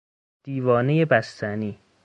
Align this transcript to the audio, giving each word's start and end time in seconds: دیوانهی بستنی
دیوانهی 0.43 1.05
بستنی 1.05 1.79